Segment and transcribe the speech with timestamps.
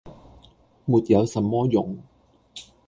[0.85, 1.95] “沒有什麼用。”